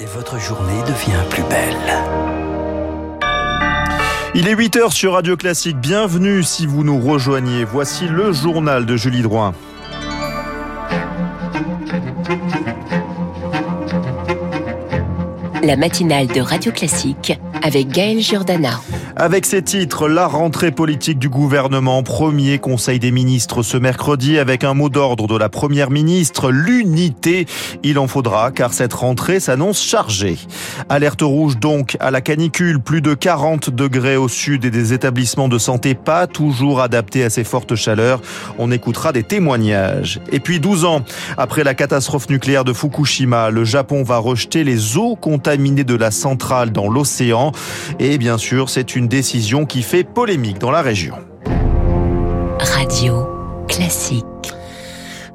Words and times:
et 0.00 0.06
votre 0.06 0.40
journée 0.40 0.80
devient 0.82 1.22
plus 1.30 1.42
belle. 1.44 1.76
Il 4.34 4.48
est 4.48 4.54
8h 4.54 4.90
sur 4.90 5.12
Radio 5.12 5.36
Classique. 5.36 5.76
Bienvenue 5.76 6.42
si 6.42 6.66
vous 6.66 6.82
nous 6.82 6.98
rejoignez. 6.98 7.64
Voici 7.64 8.08
le 8.08 8.32
journal 8.32 8.86
de 8.86 8.96
Julie 8.96 9.22
Droin. 9.22 9.54
La 15.62 15.76
matinale 15.76 16.26
de 16.26 16.40
Radio 16.40 16.72
Classique 16.72 17.38
avec 17.62 17.88
Gaël 17.88 18.20
Giordana. 18.20 18.80
Avec 19.16 19.46
ces 19.46 19.62
titres, 19.62 20.08
la 20.08 20.26
rentrée 20.26 20.72
politique 20.72 21.20
du 21.20 21.28
gouvernement, 21.28 22.02
premier 22.02 22.58
conseil 22.58 22.98
des 22.98 23.12
ministres 23.12 23.62
ce 23.62 23.76
mercredi 23.76 24.40
avec 24.40 24.64
un 24.64 24.74
mot 24.74 24.88
d'ordre 24.88 25.28
de 25.28 25.36
la 25.36 25.48
première 25.48 25.90
ministre, 25.90 26.50
l'unité. 26.50 27.46
Il 27.84 28.00
en 28.00 28.08
faudra 28.08 28.50
car 28.50 28.72
cette 28.72 28.92
rentrée 28.92 29.38
s'annonce 29.38 29.80
chargée. 29.80 30.36
Alerte 30.88 31.22
rouge 31.22 31.58
donc 31.58 31.96
à 32.00 32.10
la 32.10 32.20
canicule, 32.20 32.80
plus 32.80 33.02
de 33.02 33.14
40 33.14 33.70
degrés 33.70 34.16
au 34.16 34.26
sud 34.26 34.64
et 34.64 34.70
des 34.72 34.92
établissements 34.92 35.48
de 35.48 35.58
santé 35.58 35.94
pas 35.94 36.26
toujours 36.26 36.80
adaptés 36.80 37.22
à 37.22 37.30
ces 37.30 37.44
fortes 37.44 37.76
chaleurs. 37.76 38.20
On 38.58 38.72
écoutera 38.72 39.12
des 39.12 39.22
témoignages. 39.22 40.20
Et 40.32 40.40
puis 40.40 40.58
12 40.58 40.86
ans 40.86 41.04
après 41.38 41.62
la 41.62 41.74
catastrophe 41.74 42.28
nucléaire 42.30 42.64
de 42.64 42.72
Fukushima, 42.72 43.50
le 43.50 43.62
Japon 43.62 44.02
va 44.02 44.18
rejeter 44.18 44.64
les 44.64 44.96
eaux 44.96 45.14
contaminées 45.14 45.84
de 45.84 45.94
la 45.94 46.10
centrale 46.10 46.72
dans 46.72 46.88
l'océan. 46.88 47.52
Et 48.00 48.18
bien 48.18 48.38
sûr, 48.38 48.68
c'est 48.68 48.96
une 48.96 49.03
décision 49.08 49.66
qui 49.66 49.82
fait 49.82 50.04
polémique 50.04 50.58
dans 50.58 50.70
la 50.70 50.82
région. 50.82 51.16
Radio 52.60 53.26
classique. 53.68 54.24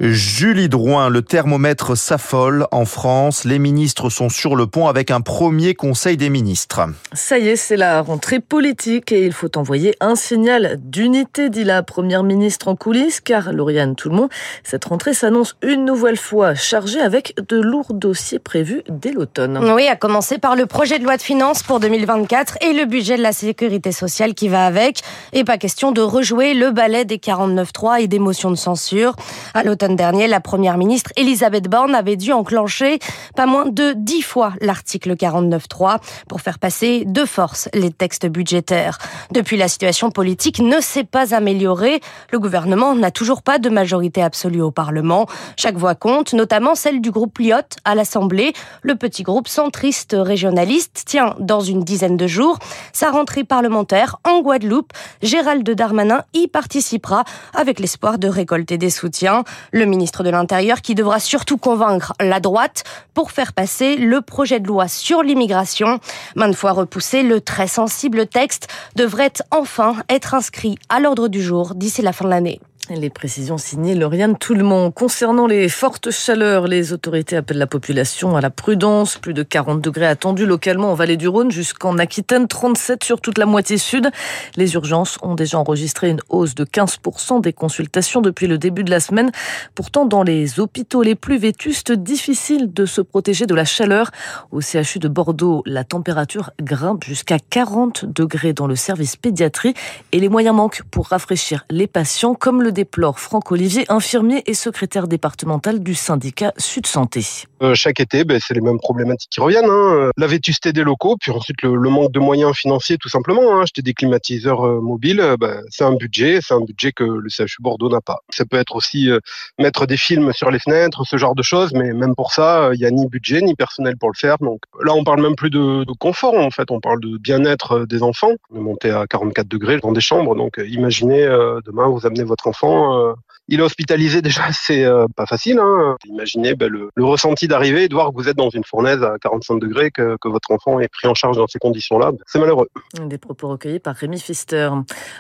Julie 0.02 0.70
Drouin, 0.70 1.10
le 1.10 1.22
thermomètre 1.22 1.98
s'affole 1.98 2.68
en 2.72 2.86
France. 2.86 3.44
Les 3.44 3.60
ministres 3.60 4.10
sont 4.10 4.30
sur 4.30 4.56
le 4.56 4.66
pont 4.66 4.88
avec 4.88 5.12
un 5.12 5.20
premier 5.20 5.74
conseil 5.74 6.16
des 6.16 6.30
ministres. 6.30 6.80
Ça 7.12 7.38
y 7.38 7.50
est, 7.50 7.58
c'est 7.58 7.76
la 7.76 8.02
rentrée 8.02 8.40
politique 8.40 9.12
et 9.12 9.26
il 9.26 9.34
faut 9.34 9.58
envoyer 9.58 9.96
un 10.00 10.16
signal 10.16 10.80
d'unité, 10.82 11.50
dit 11.50 11.66
la 11.66 11.84
première 11.84 12.24
ministre 12.24 12.70
en 12.70 12.78
coulisses, 12.78 13.20
car 13.20 13.52
Lauriane 13.52 13.96
tout 13.96 14.08
le 14.08 14.16
monde, 14.16 14.30
cette 14.64 14.86
rentrée 14.86 15.14
s'annonce 15.14 15.58
une 15.62 15.84
nouvelle 15.84 16.16
fois 16.16 16.56
chargée 16.56 17.02
avec 17.02 17.36
de 17.50 17.60
lourds 17.60 17.94
dossiers 17.94 18.40
prévus 18.40 18.84
dès 18.88 19.12
l'automne. 19.12 19.60
Oui, 19.76 19.88
à 19.88 19.98
commencer 19.98 20.38
par 20.38 20.56
le 20.56 20.66
projet 20.66 21.00
de 21.00 21.04
loi 21.04 21.18
de 21.18 21.22
finances 21.22 21.62
pour 21.62 21.82
2024 21.82 22.60
et 22.62 22.72
le 22.72 22.86
budget 22.86 23.18
de 23.18 23.22
la 23.22 23.34
sécurité 23.34 23.92
sociale 23.92 24.34
qui 24.34 24.48
va 24.48 24.66
avec. 24.66 25.02
Et 25.34 25.44
pas 25.44 25.58
question 25.58 25.92
de 25.92 26.02
rejouer 26.02 26.54
le 26.54 26.72
ballet 26.72 27.04
des 27.04 27.18
49.3 27.18 28.02
et 28.02 28.08
des 28.08 28.20
motions 28.20 28.50
de 28.50 28.56
censure. 28.56 29.18
À 29.54 29.64
l'automne 29.64 29.89
dernier, 29.96 30.28
la 30.28 30.40
première 30.40 30.78
ministre 30.78 31.12
Elisabeth 31.16 31.70
Borne 31.70 31.96
avait 31.96 32.16
dû 32.16 32.32
enclencher 32.32 33.00
pas 33.36 33.46
moins 33.46 33.66
de 33.66 33.94
dix 33.96 34.22
fois 34.22 34.54
l'article 34.62 35.16
49.3 35.16 35.98
pour 36.28 36.42
faire 36.42 36.60
passer 36.60 37.04
de 37.06 37.26
force 37.26 37.70
les 37.74 37.92
textes 37.92 38.26
budgétaires. 38.26 38.98
Depuis, 39.32 39.58
la 39.58 39.68
situation 39.68 40.12
politique 40.12 40.60
ne 40.60 40.80
s'est 40.80 41.04
pas 41.04 41.34
améliorée. 41.34 42.02
Le 42.32 42.40
gouvernement 42.40 42.96
n'a 42.96 43.12
toujours 43.12 43.42
pas 43.42 43.60
de 43.60 43.70
majorité 43.70 44.22
absolue 44.22 44.62
au 44.62 44.72
Parlement. 44.72 45.26
Chaque 45.58 45.76
voix 45.76 45.96
compte, 45.96 46.34
notamment 46.34 46.76
celle 46.76 47.02
du 47.02 47.12
groupe 47.12 47.38
Lyot 47.40 47.56
à 47.86 47.96
l'Assemblée. 47.96 48.54
Le 48.82 48.96
petit 48.96 49.24
groupe 49.24 49.48
centriste 49.48 50.16
régionaliste 50.18 51.04
tient 51.06 51.36
dans 51.40 51.62
une 51.62 51.84
dizaine 51.84 52.18
de 52.18 52.28
jours 52.28 52.60
sa 52.94 53.12
rentrée 53.12 53.44
parlementaire 53.44 54.18
en 54.24 54.42
Guadeloupe. 54.42 54.94
Gérald 55.22 55.70
Darmanin 55.70 56.24
y 56.34 56.48
participera 56.48 57.24
avec 57.54 57.80
l'espoir 57.80 58.20
de 58.20 58.28
récolter 58.28 58.78
des 58.78 58.90
soutiens 58.90 59.44
ministre 59.86 60.24
de 60.24 60.30
l'Intérieur 60.30 60.82
qui 60.82 60.96
devra 60.96 61.20
surtout 61.20 61.58
convaincre 61.58 62.14
la 62.20 62.40
droite 62.40 62.84
pour 63.14 63.32
faire 63.32 63.54
passer 63.54 63.96
le 63.96 64.22
projet 64.22 64.60
de 64.60 64.68
loi 64.68 64.88
sur 64.88 65.24
l'immigration. 65.24 66.00
Maintes 66.36 66.56
fois 66.56 66.72
repoussé, 66.72 67.24
le 67.24 67.42
très 67.42 67.68
sensible 67.68 68.28
texte 68.28 68.68
devrait 68.96 69.34
enfin 69.52 69.96
être 70.10 70.34
inscrit 70.34 70.78
à 70.90 71.00
l'ordre 71.00 71.28
du 71.28 71.42
jour 71.42 71.76
d'ici 71.76 72.02
la 72.02 72.14
fin 72.14 72.26
de 72.26 72.30
l'année. 72.30 72.60
Les 72.96 73.12
précisions 73.12 73.60
signées 73.60 73.94
Lauriane 73.94 74.36
Tout 74.36 74.56
le 74.56 74.64
monde. 74.64 74.92
Concernant 74.94 75.46
les 75.46 75.70
fortes 75.70 76.10
chaleurs, 76.10 76.68
les 76.68 76.92
autorités 76.92 77.36
appellent 77.36 77.60
la 77.60 77.68
population 77.68 78.36
à 78.36 78.42
la 78.42 78.50
prudence. 78.50 79.18
Plus 79.18 79.36
de 79.36 79.44
40 79.44 79.80
degrés 79.80 80.08
attendus 80.08 80.48
localement 80.48 80.92
en 80.92 80.96
vallée 80.96 81.16
du 81.16 81.28
Rhône 81.28 81.52
jusqu'en 81.52 82.00
Aquitaine, 82.00 82.48
37 82.48 83.04
sur 83.04 83.22
toute 83.22 83.38
la 83.38 83.46
moitié 83.46 83.78
sud. 83.78 84.10
Les 84.56 84.74
urgences 84.74 85.20
ont 85.22 85.36
déjà 85.36 85.60
enregistré 85.60 86.10
une 86.10 86.22
hausse 86.30 86.56
de 86.56 86.66
15% 86.66 87.42
des 87.42 87.54
consultations 87.54 88.22
depuis 88.22 88.48
le 88.48 88.58
début 88.58 88.84
de 88.84 88.90
la 88.90 89.00
semaine. 89.00 89.32
Pourtant, 89.76 90.06
dans 90.06 90.24
les 90.24 90.60
hôpitaux 90.60 91.04
les 91.04 91.16
plus 91.16 91.38
vétustes, 91.38 91.92
difficile 91.92 92.74
de 92.74 92.88
se 92.88 93.02
protéger 93.02 93.46
de 93.46 93.54
la 93.54 93.66
chaleur. 93.66 94.10
Au 94.52 94.62
CHU 94.62 94.98
de 94.98 95.08
Bordeaux, 95.08 95.62
la 95.68 95.84
température 95.84 96.52
grimpe 96.60 97.04
jusqu'à 97.04 97.38
40 97.38 98.06
degrés 98.06 98.54
dans 98.54 98.68
le 98.68 98.76
service 98.76 99.16
pédiatrie 99.16 99.76
et 100.12 100.20
les 100.20 100.30
moyens 100.30 100.56
manquent 100.56 100.82
pour 100.90 101.10
rafraîchir 101.10 101.66
les 101.70 101.86
patients 101.86 102.34
comme 102.34 102.64
le 102.64 102.72
déplore 102.80 103.20
Franck 103.20 103.52
Olivier, 103.52 103.84
infirmier 103.90 104.42
et 104.46 104.54
secrétaire 104.54 105.10
départemental 105.10 105.84
du 105.84 105.96
syndicat 105.96 106.54
Sud 106.56 106.88
Santé. 106.88 107.26
Euh, 107.62 107.76
chaque 107.76 108.00
été, 108.00 108.24
ben, 108.24 108.40
c'est 108.42 108.54
les 108.54 108.62
mêmes 108.62 108.80
problématiques 108.80 109.32
qui 109.32 109.42
reviennent. 109.42 109.70
Hein. 109.70 110.12
La 110.16 110.28
vétusté 110.28 110.72
des 110.72 110.84
locaux, 110.84 111.18
puis 111.20 111.30
ensuite 111.32 111.62
le, 111.62 111.90
manque 111.90 112.14
de 112.14 112.22
moyens 112.22 112.56
financiers 112.56 112.98
tout 112.98 113.10
simplement. 113.10 113.54
Hein. 113.54 113.64
Acheter 113.64 113.82
des 113.82 113.94
climatiseurs 113.94 114.66
euh, 114.66 114.80
mobiles, 114.80 115.20
euh, 115.20 115.36
ben, 115.38 115.62
c'est 115.70 115.84
un 115.84 115.94
budget, 115.94 116.40
c'est 116.42 116.54
un 116.54 116.62
budget 116.62 116.94
que 116.94 117.04
le 117.04 117.28
CHU 117.28 117.58
Bordeaux 117.60 117.90
n'a 117.90 118.00
pas. 118.00 118.20
Ça 118.30 118.46
peut 118.46 118.56
être 118.56 118.78
aussi 118.78 119.10
mettre 119.58 119.86
des 119.86 119.98
films 119.98 120.32
sur 120.32 120.50
les 120.52 120.60
fenêtres, 120.60 121.04
ce 121.04 121.18
genre 121.18 121.36
de 121.36 121.44
choses, 121.44 121.74
mais 121.74 121.92
même 121.92 122.16
pour 122.16 122.32
ça, 122.32 122.70
il 122.74 122.80
n'y 122.80 122.86
a 122.86 122.92
ni 122.92 123.08
budget 123.08 123.42
ni 123.42 123.56
personnel 123.56 123.98
pour 123.98 124.10
le 124.10 124.18
faire. 124.18 124.38
Donc 124.38 124.62
là, 124.82 124.94
on 124.94 125.04
parle 125.04 125.22
même 125.22 125.36
plus 125.36 125.50
de, 125.50 125.84
de 125.84 125.94
confort 126.00 126.36
en 126.36 126.52
fait, 126.52 126.72
on 126.72 126.80
parle 126.80 127.02
de 127.02 127.18
bien-être 127.18 127.86
des 127.86 128.04
enfants. 128.04 128.32
On 128.52 128.56
est 128.56 128.64
monté 128.72 128.90
à 128.90 129.06
44 129.06 129.50
degrés 129.50 129.80
dans 129.80 129.92
des 129.92 130.00
chambres, 130.00 130.34
donc 130.36 130.62
imaginez 130.66 131.26
demain 131.66 131.88
vous 131.90 132.06
amenez 132.06 132.24
votre 132.24 132.48
enfant 132.48 132.69
euh, 132.72 133.16
il 133.50 133.60
est 133.60 133.64
hospitalisé 133.64 134.22
déjà, 134.22 134.44
c'est 134.52 134.86
euh, 134.86 135.08
pas 135.16 135.26
facile. 135.26 135.60
Hein. 135.60 135.98
Imaginez 136.06 136.56
ben, 136.56 136.70
le, 136.70 136.90
ressenti 137.04 137.48
d'arriver 137.48 137.86
et 137.86 137.88
de 137.88 137.94
voir 137.94 138.10
que 138.12 138.16
vous 138.16 138.30
êtes 138.30 138.38
dans 138.38 138.50
une 138.50 138.64
fournaise 138.64 139.04
à 139.04 139.16
45 139.22 139.60
degrés, 139.60 139.92
que, 139.92 140.18
votre 140.26 140.52
enfant 140.52 140.80
est 140.80 140.88
pris 140.88 141.08
en 141.08 141.16
charge 141.16 141.38
dans 141.38 141.48
ces 141.48 141.58
conditions-là. 141.58 142.12
C'est 142.28 142.40
malheureux. 142.40 142.68
Des 143.04 143.18
propos 143.18 143.48
recueillis 143.48 143.80
par 143.80 143.96
Rémi 143.96 144.20
Fister. 144.20 144.70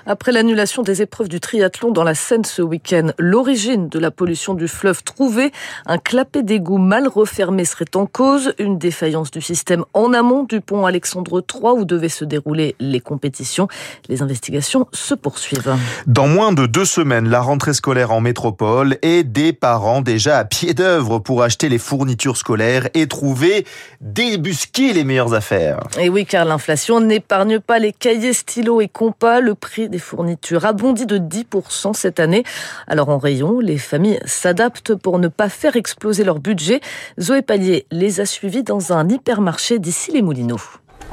Après 0.05 0.31
l'annulation 0.31 0.83
des 0.83 1.01
épreuves 1.01 1.29
du 1.29 1.39
triathlon 1.39 1.91
dans 1.91 2.03
la 2.03 2.13
Seine 2.13 2.45
ce 2.45 2.61
week-end, 2.61 3.07
l'origine 3.17 3.89
de 3.89 3.97
la 3.97 4.11
pollution 4.11 4.53
du 4.53 4.67
fleuve 4.67 5.03
trouvée, 5.03 5.51
un 5.87 5.97
clapet 5.97 6.43
d'égout 6.43 6.77
mal 6.77 7.07
refermé 7.07 7.65
serait 7.65 7.85
en 7.95 8.05
cause, 8.05 8.53
une 8.59 8.77
défaillance 8.77 9.31
du 9.31 9.41
système 9.41 9.83
en 9.93 10.13
amont 10.13 10.43
du 10.43 10.61
pont 10.61 10.85
Alexandre 10.85 11.41
III 11.41 11.71
où 11.79 11.85
devaient 11.85 12.09
se 12.09 12.25
dérouler 12.25 12.75
les 12.79 12.99
compétitions. 12.99 13.67
Les 14.09 14.21
investigations 14.21 14.87
se 14.91 15.15
poursuivent. 15.15 15.75
Dans 16.05 16.27
moins 16.27 16.53
de 16.53 16.67
deux 16.67 16.85
semaines, 16.85 17.29
la 17.29 17.41
rentrée 17.41 17.73
scolaire 17.73 18.11
en 18.11 18.18
métropole 18.21 18.97
et 19.01 19.23
des 19.23 19.53
parents 19.53 20.01
déjà 20.01 20.37
à 20.39 20.45
pied 20.45 20.73
d'œuvre 20.73 21.19
pour 21.19 21.43
acheter 21.43 21.69
les 21.69 21.77
fournitures 21.77 22.37
scolaires 22.37 22.87
et 22.93 23.07
trouver, 23.07 23.65
débusquer 24.01 24.93
les 24.93 25.03
meilleures 25.03 25.33
affaires. 25.33 25.79
Et 25.99 26.09
oui, 26.09 26.25
car 26.25 26.45
l'inflation 26.45 26.99
n'épargne 26.99 27.59
pas 27.59 27.79
les 27.79 27.93
cahiers, 27.93 28.33
stylos 28.33 28.81
et 28.81 28.87
compas. 28.87 29.39
Le 29.39 29.55
prix 29.55 29.89
des 29.89 29.99
fournitures 29.99 30.65
a 30.65 30.73
bondi 30.73 31.05
de 31.05 31.17
10% 31.17 31.93
cette 31.93 32.19
année. 32.19 32.43
Alors 32.87 33.09
en 33.09 33.17
rayon, 33.17 33.59
les 33.59 33.77
familles 33.77 34.19
s'adaptent 34.25 34.95
pour 34.95 35.19
ne 35.19 35.27
pas 35.27 35.49
faire 35.49 35.75
exploser 35.75 36.23
leur 36.23 36.39
budget. 36.39 36.81
Zoé 37.19 37.41
Pallier 37.41 37.85
les 37.91 38.19
a 38.19 38.25
suivis 38.25 38.63
dans 38.63 38.93
un 38.93 39.07
hypermarché 39.07 39.79
d'ici 39.79 40.11
les 40.11 40.21
Moulineaux. 40.21 40.61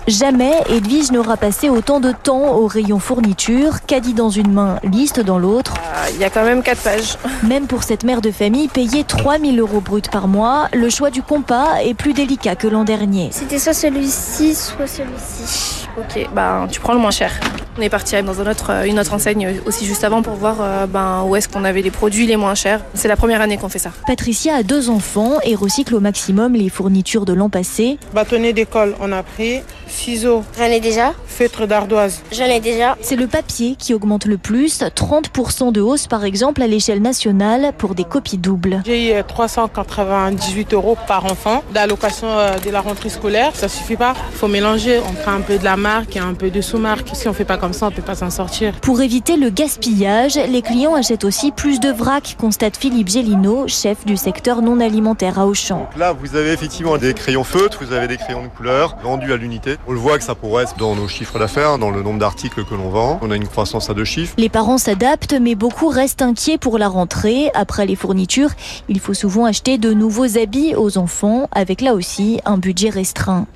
Jamais 0.09 0.63
Edwige 0.69 1.11
n'aura 1.11 1.37
passé 1.37 1.69
autant 1.69 1.99
de 1.99 2.13
temps 2.13 2.55
au 2.55 2.69
rayon 2.69 3.01
fourniture, 3.01 3.85
caddie 3.87 4.15
dans 4.15 4.31
une 4.31 4.53
main, 4.53 4.79
liste 4.85 5.19
dans 5.19 5.39
l'autre. 5.39 5.75
Euh, 5.97 6.11
il 6.13 6.21
y 6.21 6.25
a 6.25 6.31
quand 6.31 6.45
même 6.45 6.63
4 6.63 6.83
pages. 6.83 7.17
Même 7.43 7.67
pour 7.67 7.83
cette 7.83 8.05
mère 8.05 8.21
de 8.21 8.31
famille 8.31 8.69
payée 8.69 9.05
3000 9.05 9.59
euros 9.59 9.81
brut 9.81 10.11
par 10.11 10.29
mois, 10.29 10.69
le 10.75 10.91
choix 10.91 11.11
du 11.11 11.23
compas 11.23 11.77
est 11.83 11.95
plus 11.95 12.13
délicat 12.13 12.55
que 12.55 12.67
l'an 12.67 12.85
dernier. 12.85 13.31
C'était 13.33 13.59
soit 13.59 13.73
celui-ci, 13.73 14.55
soit 14.55 14.87
celui-ci. 14.87 15.89
Ok, 15.99 16.29
ben 16.35 16.67
tu 16.71 16.81
prends 16.81 16.93
le 16.93 16.99
moins 17.01 17.11
cher. 17.11 17.33
On 17.79 17.83
est 17.83 17.91
parti 17.91 18.15
dans 18.23 18.41
une 18.41 18.49
autre, 18.49 18.87
une 18.87 18.99
autre 18.99 19.13
enseigne 19.13 19.61
aussi 19.67 19.85
juste 19.85 20.03
avant 20.03 20.23
pour 20.23 20.35
voir 20.35 20.57
euh, 20.61 20.87
ben, 20.87 21.25
où 21.27 21.37
est-ce 21.37 21.47
qu'on 21.47 21.63
avait 21.63 21.83
les 21.83 21.91
produits 21.91 22.27
les 22.27 22.37
moins 22.37 22.55
chers. 22.55 22.81
C'est 22.95 23.09
la 23.09 23.17
première 23.17 23.43
année 23.43 23.59
qu'on 23.59 23.69
fait 23.69 23.79
ça. 23.79 23.91
Patricia 24.07 24.55
a 24.55 24.63
deux 24.63 24.89
enfants 24.89 25.35
et 25.45 25.55
recycle 25.55 25.95
au 25.95 26.01
maximum 26.01 26.55
les 26.55 26.71
fournitures 26.71 27.27
de 27.27 27.35
l'an 27.35 27.51
passé. 27.51 27.99
Bâtonnet 28.15 28.55
d'école, 28.55 28.95
on 29.01 29.13
a 29.13 29.23
pris 29.23 29.61
ciseaux. 29.89 30.43
J'en 30.59 30.65
ai 30.65 30.81
déjà. 30.81 31.13
Feutre 31.27 31.67
d'ardoise. 31.67 32.23
J'en 32.33 32.47
ai 32.47 32.61
déjà. 32.61 32.97
C'est 33.03 33.17
le 33.17 33.27
papier 33.27 33.77
qui 33.79 33.93
augmente 33.93 34.25
le 34.25 34.39
plus, 34.39 34.81
30% 34.81 35.71
de 35.71 35.83
hausse 35.83 36.07
par 36.07 36.25
exemple 36.25 36.63
à 36.63 36.67
l'échelle 36.67 37.03
nationale 37.03 37.73
pour 37.77 37.95
des 37.95 38.05
copies 38.05 38.39
doubles. 38.39 38.83
J'ai 38.87 39.19
eu 39.19 39.23
398 39.23 40.73
euros 40.73 40.97
par 41.07 41.27
enfant 41.27 41.63
d'allocation 41.75 42.29
euh, 42.29 42.59
de 42.59 42.71
la 42.71 42.81
rentrée 42.81 43.11
scolaire. 43.11 43.55
Ça 43.55 43.69
suffit 43.69 43.97
pas. 43.97 44.15
Il 44.33 44.39
faut 44.39 44.49
mélanger. 44.49 44.99
On 45.07 45.13
prend 45.13 45.33
un 45.33 45.43
peu 45.43 45.59
de 45.59 45.65
la 45.65 45.77
marque 45.77 46.17
et 46.17 46.21
un 46.21 46.33
peu 46.33 46.51
de 46.51 46.63
sous-marque. 46.63 47.11
Si 47.13 47.29
on 47.29 47.35
fait 47.35 47.45
pas 47.45 47.59
comme 47.59 47.66
ça 47.73 47.87
on 47.87 47.91
peut 47.91 48.03
pas 48.03 48.15
s'en 48.15 48.31
sortir. 48.31 48.73
Pour 48.81 49.01
éviter 49.01 49.37
le 49.37 49.51
gaspillage, 49.51 50.37
les 50.37 50.63
clients 50.63 50.95
achètent 50.95 51.25
aussi 51.25 51.53
plus 51.53 51.81
de 51.81 51.91
vrac, 51.91 52.37
constate 52.39 52.77
Philippe 52.77 53.09
Gélino, 53.09 53.69
chef 53.69 54.05
du 54.05 54.17
secteur 54.17 54.63
non 54.63 54.81
alimentaire 54.81 55.39
à 55.39 55.47
Auchan. 55.47 55.89
Là, 55.97 56.13
vous 56.13 56.37
avez 56.37 56.53
effectivement 56.53 56.99
des 56.99 57.15
crayons 57.15 57.45
feutres, 57.45 57.79
vous 57.85 57.93
avez 57.93 58.09
des 58.09 58.17
crayons 58.17 58.43
de 58.43 58.49
couleur 58.49 58.97
vendus 59.03 59.33
à 59.33 59.37
l'unité. 59.37 59.77
On 59.87 59.93
le 59.93 59.99
voit 59.99 60.19
que 60.19 60.25
ça 60.25 60.35
progresse 60.35 60.75
dans 60.77 60.95
nos 60.95 61.09
chiffres 61.09 61.39
d'affaires, 61.39 61.79
dans 61.79 61.91
le 61.91 62.03
nombre 62.03 62.19
d'articles 62.19 62.65
que 62.65 62.75
l'on 62.75 62.89
vend. 62.89 63.19
On 63.23 63.31
a 63.31 63.37
une 63.37 63.49
croissance 63.49 63.91
à 63.91 63.95
deux 63.95 64.05
chiffres. 64.05 64.35
Les 64.39 64.49
parents 64.49 64.79
s'adaptent, 64.79 65.37
mais 65.41 65.55
beaucoup 65.55 65.89
restent 65.89 66.23
inquiets 66.23 66.59
pour 66.59 66.79
la 66.79 66.89
rentrée. 66.89 67.51
Après 67.55 67.87
les 67.87 67.97
fournitures, 67.97 68.51
il 68.89 69.01
faut 69.01 69.15
souvent 69.15 69.45
acheter 69.45 69.79
de 69.79 69.93
nouveaux 69.93 70.39
habits 70.39 70.75
aux 70.75 70.99
enfants, 70.99 71.49
avec 71.53 71.81
là 71.81 71.95
aussi 71.95 72.41
un 72.45 72.59
budget 72.59 72.91
restreint. 72.91 73.47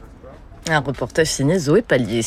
Un 0.68 0.80
reportage 0.80 1.28
signé 1.28 1.58
Zoé 1.58 1.82
Pallier. 1.82 2.20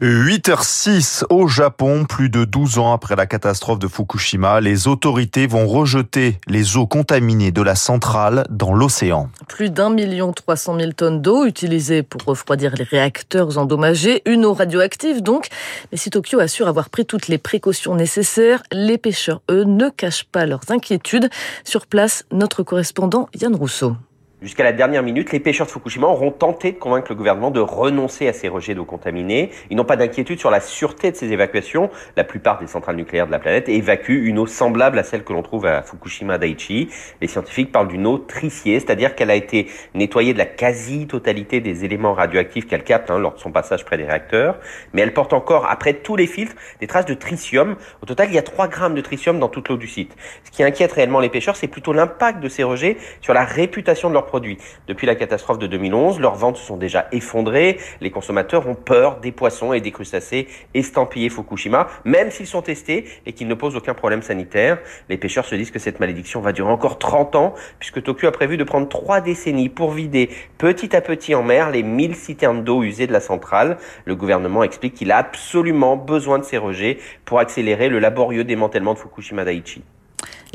8h06 0.00 1.24
au 1.30 1.46
Japon, 1.46 2.06
plus 2.06 2.28
de 2.28 2.44
12 2.44 2.78
ans 2.78 2.92
après 2.92 3.14
la 3.14 3.26
catastrophe 3.26 3.78
de 3.78 3.88
Fukushima, 3.88 4.60
les 4.60 4.88
autorités 4.88 5.46
vont 5.46 5.66
rejeter 5.66 6.40
les 6.46 6.76
eaux 6.76 6.86
contaminées 6.86 7.52
de 7.52 7.62
la 7.62 7.74
centrale 7.74 8.46
dans 8.50 8.74
l'océan. 8.74 9.28
Plus 9.48 9.70
d'un 9.70 9.90
million 9.90 10.32
trois 10.32 10.56
cent 10.56 10.74
mille 10.74 10.94
tonnes 10.94 11.20
d'eau 11.22 11.44
utilisées 11.44 12.02
pour 12.02 12.22
refroidir 12.24 12.74
les 12.76 12.84
réacteurs 12.84 13.58
endommagés, 13.58 14.22
une 14.26 14.44
eau 14.44 14.54
radioactive 14.54 15.22
donc. 15.22 15.48
Mais 15.92 15.98
si 15.98 16.10
Tokyo 16.10 16.40
assure 16.40 16.68
avoir 16.68 16.90
pris 16.90 17.06
toutes 17.06 17.28
les 17.28 17.38
précautions 17.38 17.94
nécessaires, 17.94 18.62
les 18.72 18.98
pêcheurs, 18.98 19.42
eux, 19.50 19.64
ne 19.64 19.88
cachent 19.88 20.24
pas 20.24 20.46
leurs 20.46 20.70
inquiétudes. 20.70 21.28
Sur 21.64 21.86
place, 21.86 22.24
notre 22.32 22.62
correspondant 22.62 23.28
Yann 23.40 23.54
Rousseau. 23.54 23.96
Jusqu'à 24.44 24.62
la 24.62 24.72
dernière 24.72 25.02
minute, 25.02 25.32
les 25.32 25.40
pêcheurs 25.40 25.66
de 25.66 25.72
Fukushima 25.72 26.06
auront 26.06 26.30
tenté 26.30 26.72
de 26.72 26.76
convaincre 26.76 27.06
le 27.08 27.14
gouvernement 27.14 27.50
de 27.50 27.60
renoncer 27.60 28.28
à 28.28 28.34
ces 28.34 28.48
rejets 28.48 28.74
d'eau 28.74 28.84
contaminée. 28.84 29.50
Ils 29.70 29.76
n'ont 29.78 29.86
pas 29.86 29.96
d'inquiétude 29.96 30.38
sur 30.38 30.50
la 30.50 30.60
sûreté 30.60 31.10
de 31.10 31.16
ces 31.16 31.32
évacuations. 31.32 31.88
La 32.14 32.24
plupart 32.24 32.58
des 32.58 32.66
centrales 32.66 32.96
nucléaires 32.96 33.26
de 33.26 33.32
la 33.32 33.38
planète 33.38 33.70
évacuent 33.70 34.26
une 34.26 34.38
eau 34.38 34.46
semblable 34.46 34.98
à 34.98 35.02
celle 35.02 35.24
que 35.24 35.32
l'on 35.32 35.40
trouve 35.40 35.64
à 35.64 35.80
Fukushima 35.80 36.36
Daiichi. 36.36 36.90
Les 37.22 37.26
scientifiques 37.26 37.72
parlent 37.72 37.88
d'une 37.88 38.06
eau 38.06 38.18
triciée, 38.18 38.78
c'est-à-dire 38.80 39.14
qu'elle 39.14 39.30
a 39.30 39.34
été 39.34 39.66
nettoyée 39.94 40.34
de 40.34 40.38
la 40.38 40.44
quasi-totalité 40.44 41.62
des 41.62 41.86
éléments 41.86 42.12
radioactifs 42.12 42.66
qu'elle 42.66 42.84
capte 42.84 43.10
hein, 43.10 43.18
lors 43.18 43.32
de 43.32 43.40
son 43.40 43.50
passage 43.50 43.86
près 43.86 43.96
des 43.96 44.04
réacteurs. 44.04 44.58
Mais 44.92 45.00
elle 45.00 45.14
porte 45.14 45.32
encore, 45.32 45.70
après 45.70 45.94
tous 45.94 46.16
les 46.16 46.26
filtres, 46.26 46.56
des 46.80 46.86
traces 46.86 47.06
de 47.06 47.14
tritium. 47.14 47.76
Au 48.02 48.04
total, 48.04 48.28
il 48.28 48.34
y 48.34 48.38
a 48.38 48.42
3 48.42 48.68
grammes 48.68 48.94
de 48.94 49.00
tritium 49.00 49.38
dans 49.38 49.48
toute 49.48 49.70
l'eau 49.70 49.78
du 49.78 49.88
site. 49.88 50.14
Ce 50.44 50.50
qui 50.50 50.62
inquiète 50.62 50.92
réellement 50.92 51.20
les 51.20 51.30
pêcheurs, 51.30 51.56
c'est 51.56 51.66
plutôt 51.66 51.94
l'impact 51.94 52.40
de 52.40 52.50
ces 52.50 52.62
rejets 52.62 52.98
sur 53.22 53.32
la 53.32 53.44
réputation 53.46 54.10
de 54.10 54.12
leur 54.12 54.33
depuis 54.40 55.06
la 55.06 55.14
catastrophe 55.14 55.58
de 55.58 55.66
2011, 55.66 56.20
leurs 56.20 56.34
ventes 56.34 56.56
se 56.56 56.64
sont 56.64 56.76
déjà 56.76 57.06
effondrées. 57.12 57.78
Les 58.00 58.10
consommateurs 58.10 58.68
ont 58.68 58.74
peur 58.74 59.20
des 59.20 59.32
poissons 59.32 59.72
et 59.72 59.80
des 59.80 59.92
crustacés 59.92 60.48
estampillés 60.74 61.28
Fukushima, 61.28 61.88
même 62.04 62.30
s'ils 62.30 62.46
sont 62.46 62.62
testés 62.62 63.04
et 63.26 63.32
qu'ils 63.32 63.48
ne 63.48 63.54
posent 63.54 63.76
aucun 63.76 63.94
problème 63.94 64.22
sanitaire. 64.22 64.78
Les 65.08 65.16
pêcheurs 65.16 65.44
se 65.44 65.54
disent 65.54 65.70
que 65.70 65.78
cette 65.78 66.00
malédiction 66.00 66.40
va 66.40 66.52
durer 66.52 66.70
encore 66.70 66.98
30 66.98 67.36
ans, 67.36 67.54
puisque 67.78 68.02
Tokyo 68.02 68.28
a 68.28 68.32
prévu 68.32 68.56
de 68.56 68.64
prendre 68.64 68.88
trois 68.88 69.20
décennies 69.20 69.68
pour 69.68 69.90
vider 69.90 70.30
petit 70.58 70.94
à 70.94 71.00
petit 71.00 71.34
en 71.34 71.42
mer 71.42 71.70
les 71.70 71.82
1000 71.82 72.14
citernes 72.14 72.64
d'eau 72.64 72.82
usées 72.82 73.06
de 73.06 73.12
la 73.12 73.20
centrale. 73.20 73.78
Le 74.04 74.16
gouvernement 74.16 74.62
explique 74.62 74.94
qu'il 74.94 75.12
a 75.12 75.16
absolument 75.18 75.96
besoin 75.96 76.38
de 76.38 76.44
ces 76.44 76.58
rejets 76.58 76.98
pour 77.24 77.38
accélérer 77.38 77.88
le 77.88 77.98
laborieux 77.98 78.44
démantèlement 78.44 78.94
de 78.94 78.98
Fukushima 78.98 79.44
Daiichi 79.44 79.82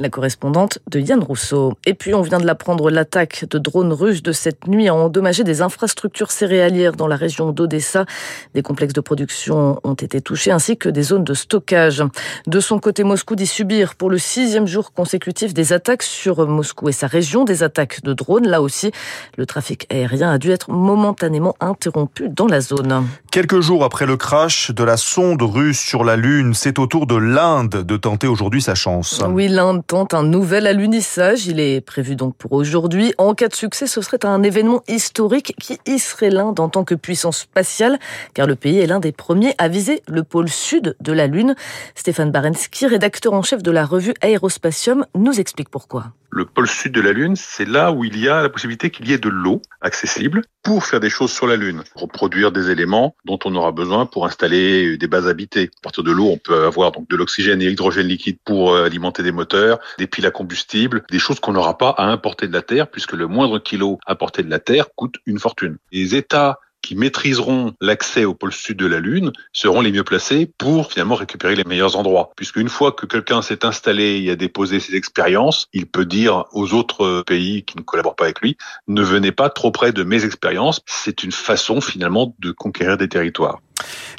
la 0.02 0.10
correspondante 0.10 0.80
de 0.90 1.00
Yann 1.00 1.22
Rousseau. 1.22 1.74
Et 1.86 1.94
puis 1.94 2.14
on 2.14 2.22
vient 2.22 2.40
de 2.40 2.46
l'apprendre, 2.46 2.90
l'attaque 2.90 3.46
de 3.50 3.58
drones 3.58 3.94
russes 3.94 4.24
de 4.24 4.32
cette 4.32 4.68
nuit 4.68 4.88
a 4.88 4.96
endommagé 4.96 5.44
des 5.44 5.62
infrastructures 5.62 6.32
céréalières 6.32 6.94
dans 6.94 7.08
la 7.08 7.16
région 7.16 7.52
d'Odessa. 7.52 8.06
Des 8.54 8.62
complexes 8.62 8.94
de 8.94 9.02
production 9.02 9.80
ont 9.84 9.94
été 9.94 10.22
touchés 10.22 10.52
ainsi 10.52 10.78
que 10.78 10.90
des 10.90 11.04
zones 11.04 11.24
de 11.24 11.34
stockage. 11.34 12.04
De 12.48 12.60
son 12.60 12.80
côté, 12.80 13.04
Moscou 13.04 13.36
dit 13.36 13.48
subir 13.48 13.96
pour 13.96 14.10
le 14.10 14.18
sixième 14.18 14.68
jour 14.68 14.94
consécutif 14.94 15.54
des 15.54 15.74
attaques 15.74 16.04
sur 16.04 16.48
Moscou 16.48 16.90
et 16.90 16.94
sa 16.94 17.08
région, 17.08 17.44
des 17.44 17.64
attaques 17.64 18.04
de 18.04 18.14
drones. 18.14 18.48
Là 18.48 18.62
aussi, 18.62 18.92
le 19.38 19.46
trafic 19.46 19.86
aérien 19.90 20.32
a 20.32 20.38
dû 20.38 20.52
être 20.52 20.72
momentanément 20.72 21.56
interrompu 21.60 22.30
dans 22.30 22.48
la 22.48 22.62
zone. 22.62 23.08
Quelques 23.32 23.60
jours 23.60 23.84
après 23.84 24.06
le 24.06 24.18
crash 24.18 24.72
de 24.72 24.84
la 24.84 24.98
sonde 24.98 25.42
russe 25.42 25.80
sur 25.80 26.04
la 26.04 26.16
Lune, 26.16 26.54
c'est 26.54 26.80
au 26.80 26.88
tour 26.88 27.06
de 27.06 27.16
l'Inde 27.16 27.84
de 27.86 27.98
tenter 27.98 28.28
aujourd'hui 28.28 28.62
sa 28.62 28.76
chance. 28.76 29.22
Oui, 29.30 29.48
l'Inde 29.48 29.84
tente 29.90 30.14
un 30.14 30.22
nouvel 30.22 30.68
alunissage. 30.68 31.48
Il 31.48 31.60
est 31.60 31.82
prévu 31.82 32.16
donc 32.16 32.36
pour 32.36 32.54
aujourd'hui. 32.54 33.14
En 33.18 33.34
cas 33.34 33.48
de 33.48 33.56
succès, 33.56 33.88
ce 33.88 34.02
serait 34.02 34.24
un 34.24 34.44
événement 34.44 34.84
historique 34.88 35.56
qui 35.60 35.80
hisserait 35.88 36.30
l'Inde 36.30 36.60
en 36.60 36.70
tant 36.70 36.84
que 36.84 36.94
puissance 36.94 37.40
spatiale, 37.40 37.98
car 38.36 38.46
le 38.46 38.56
pays 38.56 38.78
est 38.78 38.86
l'un 38.86 39.00
des 39.00 39.12
premiers 39.12 39.56
à 39.58 39.68
viser 39.68 40.04
le 40.08 40.24
pôle 40.24 40.48
sud 40.48 40.96
de 41.02 41.12
la 41.12 41.26
Lune. 41.26 41.56
Stéphane 41.96 42.30
Barensky, 42.30 42.86
rédacteur 42.86 43.34
en 43.34 43.42
chef 43.42 43.64
de 43.64 43.72
la 43.72 43.84
revue 43.84 44.14
Aérospatium, 44.22 45.08
nous 45.16 45.40
explique 45.40 45.70
pourquoi. 45.70 46.14
Le 46.32 46.46
pôle 46.46 46.68
sud 46.68 46.92
de 46.92 47.02
la 47.02 47.12
Lune, 47.12 47.36
c'est 47.36 47.68
là 47.68 47.92
où 47.92 48.04
il 48.04 48.20
y 48.20 48.30
a 48.30 48.44
la 48.44 48.50
possibilité 48.50 48.92
qu'il 48.92 49.10
y 49.10 49.14
ait 49.14 49.18
de 49.18 49.30
l'eau 49.30 49.62
accessible 49.82 50.44
pour 50.62 50.86
faire 50.86 51.00
des 51.00 51.10
choses 51.10 51.32
sur 51.32 51.48
la 51.48 51.56
Lune, 51.56 51.84
reproduire 51.96 52.52
des 52.52 52.70
éléments 52.70 53.16
dont 53.26 53.40
on 53.46 53.56
aura 53.56 53.72
besoin 53.72 54.06
pour 54.06 54.26
installer 54.26 54.98
des 54.98 55.08
bases 55.08 55.28
habitées. 55.28 55.72
À 55.80 55.82
partir 55.82 56.04
de 56.04 56.12
l'eau, 56.12 56.28
on 56.28 56.38
peut 56.38 56.66
avoir 56.66 56.92
donc 56.92 57.10
de 57.10 57.16
l'oxygène 57.16 57.62
et 57.62 57.68
l'hydrogène 57.68 58.08
liquide 58.08 58.38
pour 58.46 58.74
euh, 58.74 58.86
alimenter 58.86 59.24
des 59.24 59.32
moteurs, 59.32 59.80
des 59.98 60.08
piles 60.08 60.28
à 60.28 60.32
combustible, 60.32 61.04
des 61.10 61.20
choses 61.20 61.40
qu'on 61.40 61.54
n'aura 61.54 61.78
pas 61.78 61.90
à 61.98 62.06
importer 62.06 62.48
de 62.48 62.54
la 62.54 62.62
Terre, 62.62 62.88
puisque 62.90 63.14
le 63.14 63.28
moindre 63.28 63.60
kilo 63.60 64.00
importé 64.06 64.44
de 64.44 64.50
la 64.50 64.60
Terre 64.60 64.94
coûte 64.96 65.16
une 65.26 65.40
fortune. 65.40 65.78
Les 65.92 66.16
États 66.16 66.60
qui 66.82 66.96
maîtriseront 66.96 67.74
l'accès 67.82 68.26
au 68.26 68.34
pôle 68.34 68.54
sud 68.54 68.78
de 68.78 68.86
la 68.86 69.00
Lune 69.00 69.32
seront 69.54 69.82
les 69.82 69.92
mieux 69.92 70.04
placés 70.04 70.52
pour 70.58 70.92
finalement 70.92 71.16
récupérer 71.16 71.56
les 71.56 71.64
meilleurs 71.64 71.98
endroits. 71.98 72.32
Puisque 72.36 72.58
une 72.58 72.70
fois 72.70 72.92
que 72.92 73.06
quelqu'un 73.06 73.42
s'est 73.42 73.66
installé 73.66 74.22
et 74.24 74.32
a 74.32 74.36
déposé 74.36 74.80
ses 74.80 74.96
expériences, 74.96 75.68
il 75.74 75.86
peut 75.86 76.06
dire 76.06 76.46
aux 76.52 76.74
autres 76.74 77.24
pays 77.26 77.64
qui 77.64 77.78
ne 77.78 77.84
collaborent 77.84 78.16
pas 78.16 78.26
avec 78.26 78.42
lui, 78.42 78.58
ne 78.88 79.02
venez 79.02 79.32
pas 79.32 79.50
trop 79.50 79.72
près 79.72 79.92
de 79.92 80.04
mes 80.04 80.26
expériences. 80.26 80.82
C'est 80.86 81.24
une 81.24 81.32
façon 81.32 81.82
finalement 81.82 82.36
de 82.40 82.52
conquérir 82.52 82.98
des 82.98 83.10
territoires. 83.10 83.60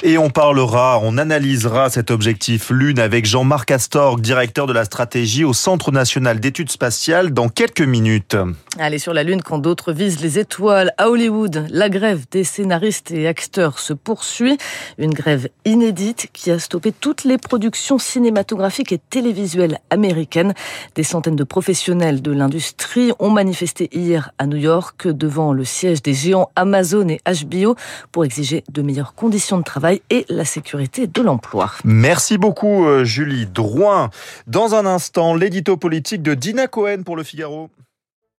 Et 0.03 0.17
on 0.17 0.29
parlera, 0.29 0.99
on 1.03 1.17
analysera 1.17 1.89
cet 1.91 2.09
objectif 2.09 2.71
Lune 2.71 2.97
avec 2.97 3.25
Jean-Marc 3.25 3.69
Astorg, 3.69 4.19
directeur 4.19 4.65
de 4.65 4.73
la 4.73 4.83
stratégie 4.83 5.43
au 5.43 5.53
Centre 5.53 5.91
national 5.91 6.39
d'études 6.39 6.71
spatiales, 6.71 7.33
dans 7.33 7.49
quelques 7.49 7.81
minutes. 7.81 8.35
Allez 8.79 8.97
sur 8.97 9.13
la 9.13 9.21
Lune 9.23 9.43
quand 9.43 9.59
d'autres 9.59 9.93
visent 9.93 10.21
les 10.21 10.39
étoiles. 10.39 10.91
À 10.97 11.09
Hollywood, 11.09 11.67
la 11.69 11.89
grève 11.89 12.25
des 12.31 12.43
scénaristes 12.43 13.11
et 13.11 13.27
acteurs 13.27 13.77
se 13.77 13.93
poursuit. 13.93 14.57
Une 14.97 15.13
grève 15.13 15.49
inédite 15.65 16.29
qui 16.33 16.49
a 16.49 16.57
stoppé 16.57 16.91
toutes 16.91 17.23
les 17.23 17.37
productions 17.37 17.99
cinématographiques 17.99 18.91
et 18.91 18.99
télévisuelles 19.09 19.79
américaines. 19.89 20.53
Des 20.95 21.03
centaines 21.03 21.35
de 21.35 21.43
professionnels 21.43 22.21
de 22.21 22.31
l'industrie 22.31 23.11
ont 23.19 23.29
manifesté 23.29 23.89
hier 23.91 24.31
à 24.39 24.47
New 24.47 24.57
York 24.57 25.07
devant 25.07 25.53
le 25.53 25.65
siège 25.65 26.01
des 26.01 26.13
géants 26.13 26.49
Amazon 26.55 27.07
et 27.07 27.21
HBO 27.25 27.75
pour 28.11 28.25
exiger 28.25 28.63
de 28.71 28.81
meilleures 28.81 29.13
conditions 29.13 29.50
de 29.57 29.63
travail 29.63 30.01
et 30.09 30.25
la 30.29 30.45
sécurité 30.45 31.07
de 31.07 31.21
l'emploi. 31.21 31.71
Merci 31.83 32.37
beaucoup 32.37 32.85
euh, 32.85 33.03
Julie 33.03 33.45
Drouin. 33.45 34.09
Dans 34.47 34.75
un 34.75 34.85
instant, 34.85 35.35
l'édito 35.35 35.77
politique 35.77 36.21
de 36.21 36.33
Dina 36.33 36.67
Cohen 36.67 37.03
pour 37.03 37.15
le 37.15 37.23
Figaro. 37.23 37.69